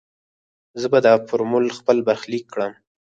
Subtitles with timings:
[0.81, 2.73] زه به دا فورمول خپل برخليک کړم.